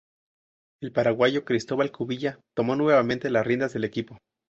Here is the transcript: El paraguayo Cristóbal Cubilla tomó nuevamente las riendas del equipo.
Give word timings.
El 0.81 0.91
paraguayo 0.93 1.45
Cristóbal 1.45 1.91
Cubilla 1.91 2.39
tomó 2.55 2.75
nuevamente 2.75 3.29
las 3.29 3.45
riendas 3.45 3.73
del 3.73 3.83
equipo. 3.83 4.17